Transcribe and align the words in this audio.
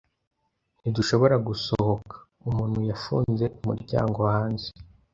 Ntidushobora 0.79 1.35
gusohoka. 1.47 2.15
Umuntu 2.49 2.77
yafunze 2.89 3.45
umuryango 3.57 4.19
hanze. 4.33 4.67